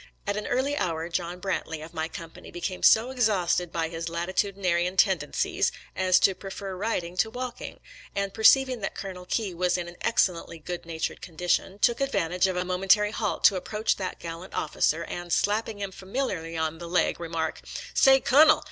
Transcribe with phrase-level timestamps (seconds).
[0.25, 4.33] At an early hour John Brantley, of my company, became so exhausted by his lati
[4.33, 7.79] tudinarian tendencies as to prefer riding to walk ing,
[8.15, 12.47] and perceiving that Colonel Key was in an excellently good natured condition, took advan tage
[12.47, 16.79] of a momentary halt to approach that gal lant officer, and, slapping him familiarly on
[16.79, 17.61] the leg, remark,"
[17.93, 18.59] Say, Kunnel